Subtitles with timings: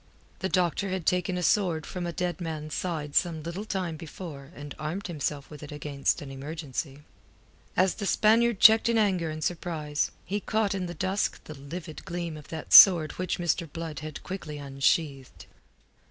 [0.39, 4.51] The doctor had taken a sword from a dead man's side some little time before
[4.55, 7.03] and armed himself with it against an emergency.
[7.77, 12.03] As the Spaniard checked in anger and surprise, he caught in the dusk the livid
[12.03, 13.71] gleam of that sword which Mr.
[13.71, 15.45] Blood had quickly unsheathed.